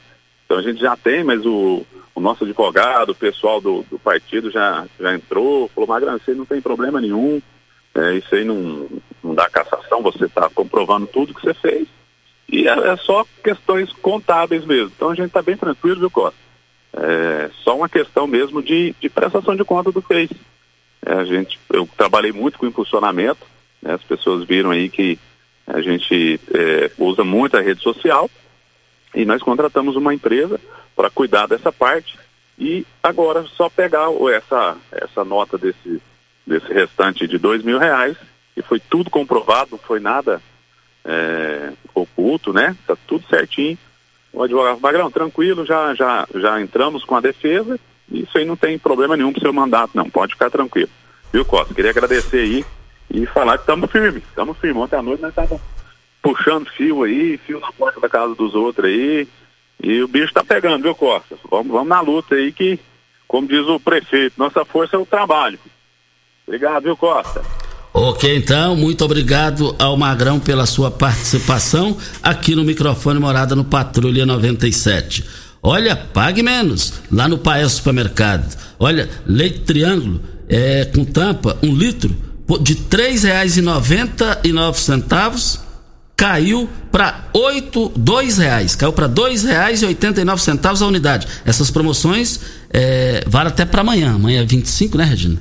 [0.45, 4.49] Então a gente já tem, mas o, o nosso advogado, o pessoal do, do partido
[4.49, 7.41] já, já entrou, falou, isso aí não tem problema nenhum,
[7.93, 8.87] é, isso aí não,
[9.23, 11.87] não dá cassação, você está comprovando tudo que você fez.
[12.47, 14.91] E é, é, só questões contábeis mesmo.
[14.95, 16.37] Então a gente está bem tranquilo, viu, Costa?
[16.93, 20.35] É só uma questão mesmo de, de prestação de conta do Face.
[21.05, 23.45] É, a gente, eu trabalhei muito com impulsionamento,
[23.81, 25.19] né, as pessoas viram aí que
[25.67, 28.29] a gente é, usa muito a rede social
[29.13, 30.59] e nós contratamos uma empresa
[30.95, 32.17] para cuidar dessa parte
[32.57, 36.01] e agora só pegar essa, essa nota desse,
[36.45, 38.17] desse restante de dois mil reais
[38.57, 40.41] e foi tudo comprovado, não foi nada
[41.03, 42.75] é, oculto, né?
[42.87, 43.77] Tá tudo certinho.
[44.31, 47.79] O advogado Magrão, tranquilo, já, já, já entramos com a defesa
[48.11, 50.09] isso aí não tem problema nenhum pro seu mandato, não.
[50.09, 50.89] Pode ficar tranquilo.
[51.31, 51.73] Viu, Costa?
[51.73, 52.65] Queria agradecer aí
[53.09, 54.83] e falar que estamos firmes, estamos firmes.
[54.83, 55.61] Ontem à noite nós estávamos
[56.21, 59.27] puxando fio aí, fio na porta da casa dos outros aí.
[59.83, 61.37] E o bicho tá pegando, viu, Costa?
[61.49, 62.79] Vamos, vamos na luta aí que,
[63.27, 65.59] como diz o prefeito, nossa força é o trabalho.
[66.47, 67.43] Obrigado, viu, Costa?
[67.93, 74.25] Ok, então, muito obrigado ao Magrão pela sua participação aqui no microfone Morada no Patrulha
[74.25, 75.44] 97.
[75.67, 78.55] Olha, pague menos lá no Paes Supermercado.
[78.77, 82.15] Olha, leite triângulo é, com tampa, um litro,
[82.61, 85.59] de R$ 3,99
[86.15, 90.87] caiu para oito, dois reais, caiu para dois reais e oitenta e nove centavos a
[90.87, 91.27] unidade.
[91.43, 95.39] Essas promoções é, vale até para amanhã, amanhã é 25, né, Regina?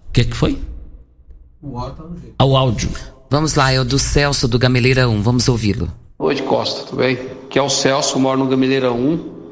[0.08, 0.58] O que, que foi?
[1.62, 1.98] O áudio.
[1.98, 2.06] Tá
[2.38, 2.90] Ao áudio.
[3.30, 5.92] Vamos lá, é o do Celso do Gameleira 1, vamos ouvi-lo.
[6.20, 7.20] Oi, Costa, tudo bem?
[7.44, 9.43] Aqui é o Celso, moro no Gameleira 1,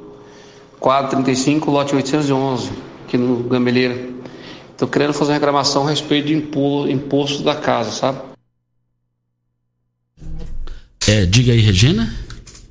[0.82, 2.72] quadro 35, lote 811,
[3.06, 4.10] aqui no Gameleira.
[4.72, 8.20] Estou querendo fazer uma reclamação a respeito do imposto da casa, sabe?
[11.08, 12.12] É, diga aí, Regina.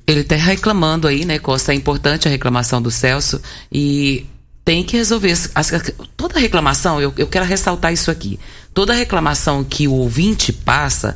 [0.05, 1.71] Ele está reclamando aí, né, Costa?
[1.71, 4.25] É importante a reclamação do Celso e
[4.65, 5.31] tem que resolver.
[5.55, 5.71] As,
[6.17, 8.37] toda reclamação, eu, eu quero ressaltar isso aqui.
[8.73, 11.15] Toda reclamação que o ouvinte passa,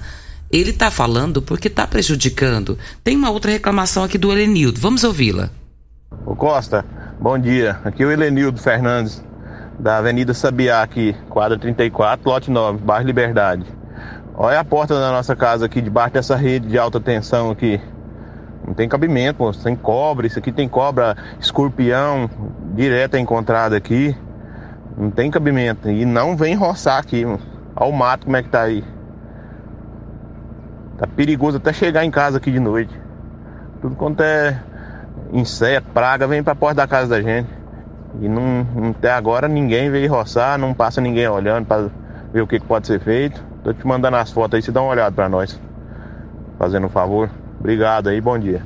[0.50, 2.80] ele está falando porque está prejudicando.
[3.04, 4.80] Tem uma outra reclamação aqui do Helenildo.
[4.80, 5.52] Vamos ouvi-la.
[6.12, 6.86] Ô Costa,
[7.20, 7.80] bom dia.
[7.84, 9.26] Aqui é o Helenildo Fernandes,
[9.80, 13.66] da Avenida Sabiá, aqui, quadra 34, lote 9, bairro Liberdade.
[14.36, 17.82] Olha a porta da nossa casa aqui, debaixo dessa rede de alta tensão aqui.
[18.68, 19.64] Não tem cabimento, moço.
[19.64, 22.30] Tem cobra, isso aqui tem cobra, escorpião,
[22.76, 24.16] direto é encontrado aqui.
[24.96, 25.90] Não tem cabimento.
[25.90, 27.40] E não vem roçar aqui, mano.
[27.76, 28.84] Olha o mato como é que tá aí.
[30.98, 32.94] Tá perigoso até chegar em casa aqui de noite.
[33.82, 34.60] Tudo quanto é
[35.36, 37.50] inseto, praga, vem pra porta da casa da gente.
[38.22, 41.90] E não, até agora ninguém veio roçar, não passa ninguém olhando para
[42.34, 43.44] ver o que, que, pode ser feito.
[43.64, 45.60] Tô te mandando as fotos aí, você dá uma olhada para nós.
[46.58, 47.30] Fazendo um favor.
[47.60, 48.64] Obrigado aí, bom dia.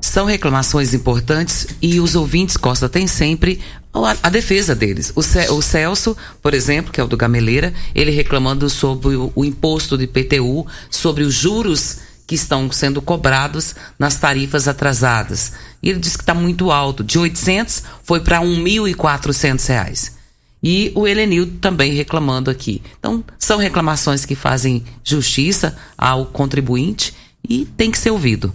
[0.00, 3.60] São reclamações importantes e os ouvintes Costa tem sempre
[3.92, 5.12] a, a defesa deles.
[5.14, 9.30] O, Ce, o, Celso, por exemplo, que é o do Gameleira, ele reclamando sobre o,
[9.34, 15.52] o imposto de IPTU, sobre os juros que estão sendo cobrados nas tarifas atrasadas.
[15.82, 20.16] E ele diz que está muito alto, de 800 foi para 1.400 reais.
[20.62, 22.82] E o Helenildo também reclamando aqui.
[22.98, 27.14] Então, são reclamações que fazem justiça ao contribuinte
[27.48, 28.52] e tem que ser ouvido.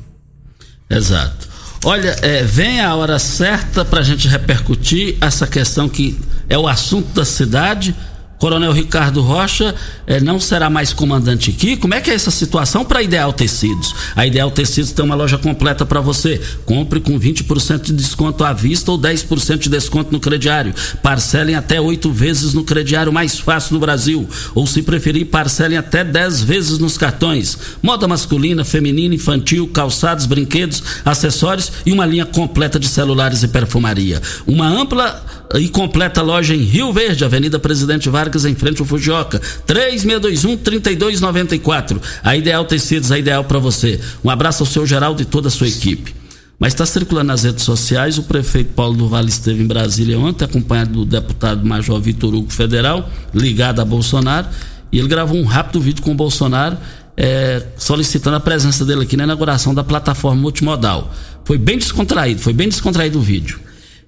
[0.87, 1.49] Exato.
[1.83, 6.67] Olha, é, vem a hora certa para a gente repercutir essa questão que é o
[6.67, 7.95] assunto da cidade.
[8.37, 9.73] Coronel Ricardo Rocha
[10.05, 11.77] eh, não será mais comandante aqui.
[11.77, 13.95] Como é que é essa situação para Ideal Tecidos?
[14.15, 16.41] A Ideal Tecidos tem uma loja completa para você.
[16.65, 20.73] Compre com 20% de desconto à vista ou 10% de desconto no crediário.
[21.01, 24.27] Parcelem até oito vezes no crediário mais fácil do Brasil.
[24.53, 27.57] Ou se preferir, parcelem até 10 vezes nos cartões.
[27.81, 34.21] Moda masculina, feminina, infantil, calçados, brinquedos, acessórios e uma linha completa de celulares e perfumaria.
[34.45, 35.23] Uma ampla
[35.59, 39.41] e completa loja em Rio Verde, Avenida Presidente Vargas, em frente ao Fujioka.
[39.67, 42.01] 3621-3294.
[42.23, 43.99] A Ideal Tecidos, a ideal para você.
[44.23, 46.13] Um abraço ao seu Geraldo e toda a sua equipe.
[46.59, 50.45] Mas está circulando nas redes sociais, o prefeito Paulo do Vale esteve em Brasília ontem,
[50.45, 54.47] acompanhado do deputado Major Vitor Hugo Federal, ligado a Bolsonaro,
[54.89, 56.77] e ele gravou um rápido vídeo com o Bolsonaro,
[57.17, 61.13] é, solicitando a presença dele aqui na inauguração da plataforma multimodal.
[61.43, 63.59] Foi bem descontraído, foi bem descontraído o vídeo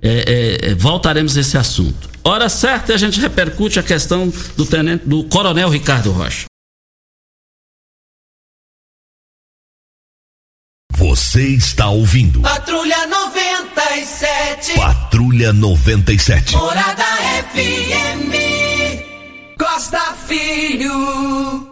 [0.01, 2.09] é, é, é, voltaremos a esse assunto.
[2.23, 6.45] Hora certa a gente repercute a questão do tenente, do coronel Ricardo Rocha.
[10.93, 12.41] Você está ouvindo.
[12.41, 14.73] Patrulha 97.
[14.75, 16.55] Patrulha 97.
[16.55, 17.03] Morada
[17.53, 18.33] FM.
[19.57, 21.66] Costa Filho.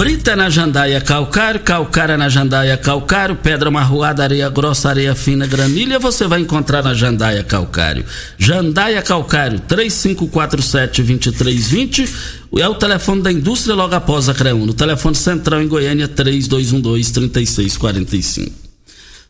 [0.00, 5.98] Brita na jandaia calcário, calcária na jandaia calcário, pedra marroada, areia grossa, areia fina, granilha,
[5.98, 8.06] você vai encontrar na jandaia calcário.
[8.38, 12.08] Jandaia calcário, 3547-2320,
[12.56, 14.64] é o telefone da indústria logo após a CREUN.
[14.64, 18.50] No telefone central em Goiânia, 3212-3645.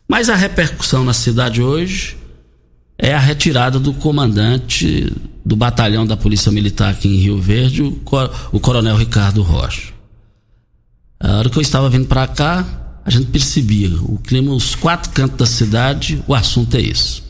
[0.07, 2.15] Mas a repercussão na cidade hoje
[2.97, 5.11] é a retirada do comandante
[5.45, 9.99] do batalhão da Polícia Militar aqui em Rio Verde, o coronel Ricardo Rocha.
[11.21, 12.65] A hora que eu estava vindo para cá,
[13.05, 17.21] a gente percebia o clima, os quatro cantos da cidade, o assunto é esse.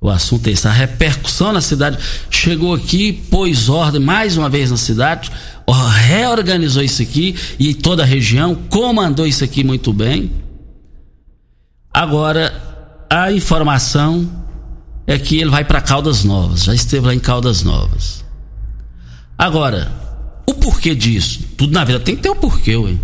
[0.00, 0.68] O assunto é esse.
[0.68, 1.98] A repercussão na cidade
[2.30, 5.30] chegou aqui, pôs ordem mais uma vez na cidade,
[6.06, 10.30] reorganizou isso aqui e toda a região, comandou isso aqui muito bem.
[11.92, 12.52] Agora,
[13.10, 14.30] a informação
[15.06, 18.24] é que ele vai para Caldas Novas, já esteve lá em Caldas Novas.
[19.36, 20.03] Agora,
[20.46, 21.40] o porquê disso?
[21.56, 22.94] Tudo na vida tem que ter um porquê, ué.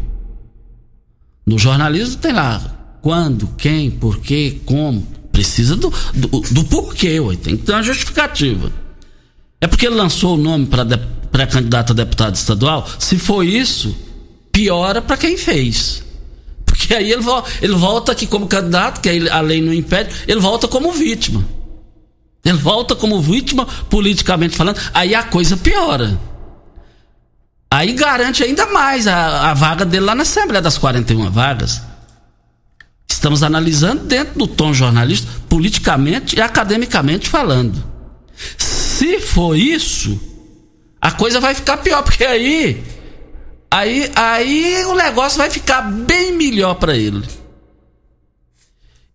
[1.46, 5.06] No jornalismo tem lá quando, quem, porquê, como.
[5.32, 7.36] Precisa do, do, do porquê, ué.
[7.36, 8.70] Tem que ter uma justificativa.
[9.60, 10.84] É porque ele lançou o nome para
[11.30, 12.86] pré-candidato a deputado estadual?
[12.98, 13.94] Se for isso,
[14.52, 16.02] piora para quem fez.
[16.64, 17.22] Porque aí ele,
[17.60, 21.44] ele volta aqui como candidato, que a lei não impede, ele volta como vítima.
[22.44, 26.18] Ele volta como vítima, politicamente falando, aí a coisa piora.
[27.72, 31.80] Aí garante ainda mais a, a vaga dele lá na Assembleia das 41 vagas.
[33.08, 37.82] Estamos analisando dentro do tom jornalista, politicamente e academicamente falando.
[38.58, 40.18] Se for isso,
[41.00, 42.82] a coisa vai ficar pior, porque aí
[43.70, 47.24] aí aí o negócio vai ficar bem melhor para ele.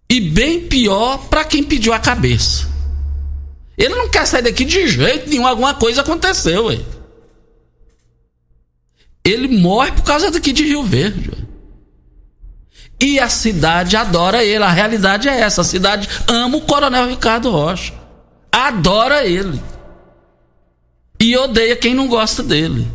[0.09, 2.69] E bem pior para quem pediu a cabeça.
[3.77, 6.94] Ele não quer sair daqui de jeito nenhum, alguma coisa aconteceu, ué
[9.25, 11.31] ele morre por causa daqui de Rio Verde.
[13.01, 14.63] E a cidade adora ele.
[14.63, 15.61] A realidade é essa.
[15.61, 17.91] A cidade ama o Coronel Ricardo Rocha.
[18.51, 19.59] Adora ele.
[21.19, 22.87] E odeia quem não gosta dele.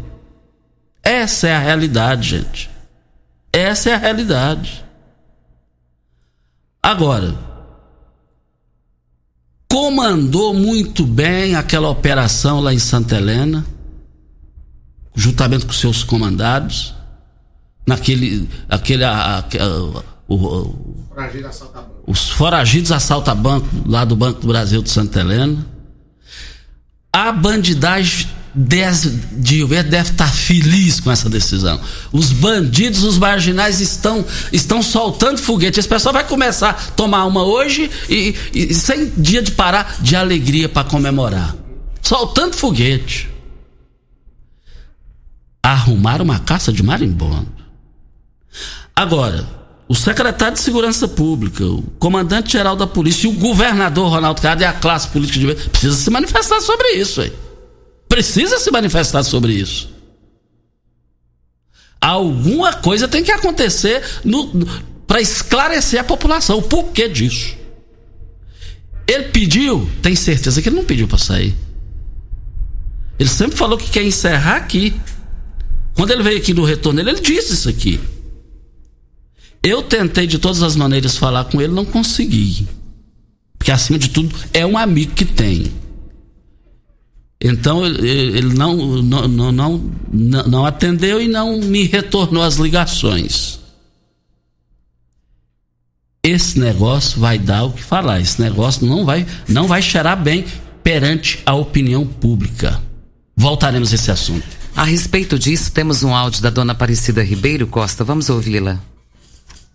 [1.03, 2.71] Essa é a realidade, gente.
[3.53, 4.85] Essa é a realidade.
[6.81, 7.37] Agora,
[9.69, 13.67] comandou muito bem aquela operação lá em Santa Helena
[15.21, 16.95] juntamente com seus comandados,
[17.87, 18.49] naquele.
[18.69, 19.45] Aquele, a, a,
[20.27, 21.07] o, o,
[22.07, 25.67] os foragidos assalta banco lá do Banco do Brasil de Santa Helena.
[27.13, 31.79] A bandidagem de Rio Verde deve estar feliz com essa decisão.
[32.11, 35.79] Os bandidos, os marginais estão, estão soltando foguete.
[35.79, 40.17] Esse pessoal vai começar a tomar uma hoje e, e sem dia de parar de
[40.17, 41.55] alegria para comemorar.
[42.03, 43.30] Soltando foguete
[45.63, 47.49] arrumar uma caça de marimbondo.
[48.95, 49.49] Agora,
[49.89, 54.65] o secretário de Segurança Pública, o comandante-geral da polícia e o governador Ronaldo Cado e
[54.65, 57.21] a classe política de precisa se manifestar sobre isso.
[57.21, 57.33] Aí.
[58.09, 59.91] Precisa se manifestar sobre isso.
[62.01, 64.03] Alguma coisa tem que acontecer
[65.07, 67.57] para esclarecer a população o porquê disso.
[69.07, 71.55] Ele pediu, tem certeza que ele não pediu para sair.
[73.19, 74.95] Ele sempre falou que quer encerrar aqui.
[76.01, 78.01] Quando ele veio aqui no retorno, ele, ele disse isso aqui.
[79.63, 82.67] Eu tentei de todas as maneiras falar com ele, não consegui.
[83.59, 85.71] Porque acima de tudo é um amigo que tem.
[87.39, 89.93] Então ele, não, não, não, não,
[90.47, 93.61] não atendeu e não me retornou as ligações.
[96.25, 98.21] Esse negócio vai dar o que falar.
[98.21, 100.47] Esse negócio não vai, não vai cheirar bem
[100.83, 102.83] perante a opinião pública.
[103.37, 104.60] Voltaremos a esse assunto.
[104.81, 108.03] A respeito disso, temos um áudio da dona Aparecida Ribeiro Costa.
[108.03, 108.79] Vamos ouvi-la.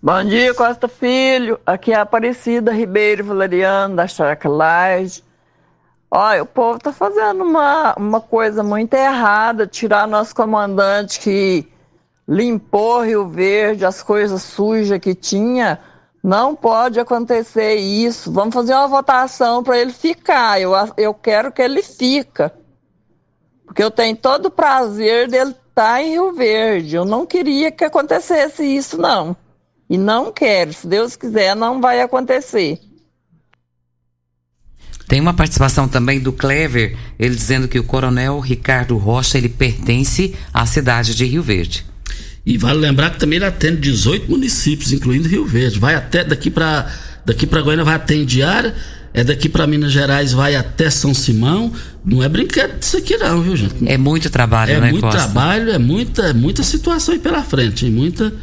[0.01, 1.59] Bom dia, Costa Filho.
[1.63, 5.23] Aqui é a Aparecida Ribeiro Valeriano, da Characolage.
[6.09, 11.71] Olha, o povo tá fazendo uma, uma coisa muito errada, tirar nosso comandante que
[12.27, 15.79] limpou Rio Verde, as coisas sujas que tinha.
[16.23, 18.31] Não pode acontecer isso.
[18.31, 20.59] Vamos fazer uma votação para ele ficar.
[20.59, 22.51] Eu, eu quero que ele fica.
[23.65, 26.95] Porque eu tenho todo o prazer dele estar tá em Rio Verde.
[26.95, 29.35] Eu não queria que acontecesse isso, não.
[29.89, 30.73] E não quero.
[30.73, 32.79] Se Deus quiser, não vai acontecer.
[35.07, 40.35] Tem uma participação também do Clever, ele dizendo que o coronel Ricardo Rocha, ele pertence
[40.51, 41.85] à cidade de Rio Verde.
[42.45, 45.79] E vale lembrar que também ele atende 18 municípios, incluindo Rio Verde.
[45.79, 46.91] Vai até daqui para
[47.23, 48.75] daqui para Goiânia vai até Indiara,
[49.15, 51.71] é daqui para Minas Gerais vai até São Simão.
[52.03, 53.75] Não é brinquedo isso aqui não, viu, gente?
[53.85, 55.17] É muito trabalho, é né, muito Costa?
[55.17, 58.33] trabalho, é muita, muita situação aí pela frente, muita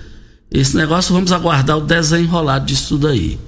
[0.52, 3.38] esse negócio vamos aguardar o desenrolar disso tudo aí.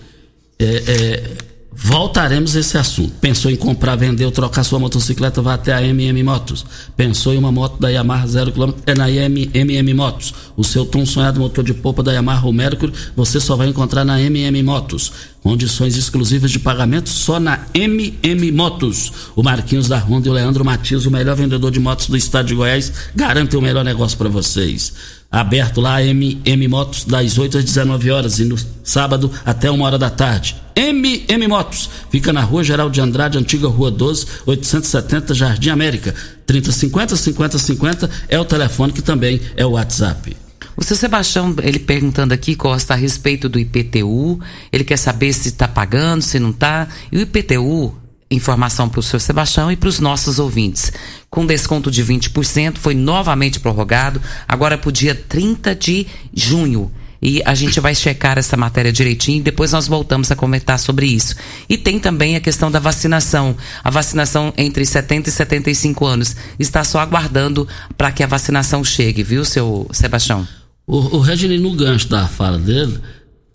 [0.58, 1.30] É, é,
[1.76, 3.12] voltaremos a esse assunto.
[3.20, 5.42] Pensou em comprar, vender ou trocar sua motocicleta?
[5.42, 6.64] Vá até a MM Motos.
[6.96, 8.72] Pensou em uma moto da Yamaha 0 km?
[8.86, 10.34] É na MM Motos.
[10.56, 14.04] O seu tão sonhado motor de polpa da Yamaha ou Mercury você só vai encontrar
[14.04, 15.12] na MM Motos.
[15.42, 19.12] Condições exclusivas de pagamento só na MM Motos.
[19.36, 22.46] O Marquinhos da Honda e o Leandro Matias, o melhor vendedor de motos do estado
[22.46, 24.92] de Goiás, garantem o melhor negócio para vocês
[25.40, 29.84] aberto lá M, M Motos das 8 às 19 horas e no sábado até uma
[29.84, 30.56] hora da tarde.
[30.76, 36.14] M, M Motos fica na Rua Geral de Andrade, antiga Rua 12, 870 Jardim América.
[36.46, 40.36] 3050 5050 é o telefone que também é o WhatsApp.
[40.76, 44.40] O seu Sebastião, ele perguntando aqui, Costa, a respeito do IPTU,
[44.72, 46.88] ele quer saber se está pagando, se não está.
[47.10, 47.94] E o IPTU,
[48.34, 50.92] informação para o senhor Sebastião e para os nossos ouvintes.
[51.30, 56.90] Com desconto de 20%, foi novamente prorrogado, agora para o dia 30 de junho.
[57.22, 61.06] E a gente vai checar essa matéria direitinho e depois nós voltamos a comentar sobre
[61.06, 61.34] isso.
[61.66, 63.56] E tem também a questão da vacinação.
[63.82, 67.66] A vacinação entre 70 e 75 anos está só aguardando
[67.96, 70.46] para que a vacinação chegue, viu, seu Sebastião?
[70.86, 73.00] O, o Regine, no gancho da fala dele,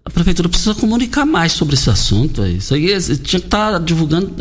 [0.04, 2.44] a prefeitura precisa comunicar mais sobre esse assunto.
[2.44, 4.34] Isso aí tinha que estar tá divulgando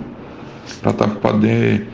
[0.81, 1.89] para tá, poder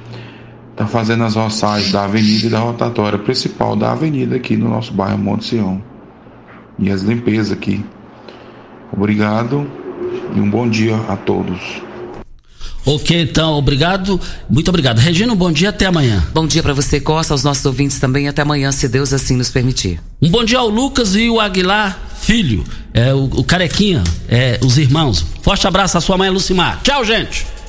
[0.73, 4.69] estar tá fazendo as roçagens da avenida e da rotatória principal da avenida aqui no
[4.69, 5.83] nosso bairro Monte Sião.
[6.79, 7.83] E as limpezas aqui.
[8.93, 9.67] Obrigado
[10.37, 11.83] e um bom dia a todos.
[12.85, 14.21] Ok, então, obrigado.
[14.51, 14.99] Muito obrigado.
[14.99, 16.27] Regina, um bom dia até amanhã.
[16.35, 18.29] Bom dia para você, Costa, aos nossos ouvintes também.
[18.29, 20.01] Até amanhã, se Deus assim nos permitir.
[20.21, 22.65] Um bom dia ao Lucas e o Aguilar Filho,
[22.95, 25.27] é, o, o Carequinha, é, os irmãos.
[25.43, 26.81] Forte abraço à sua mãe, Lucimar.
[26.85, 27.45] Tchau, gente.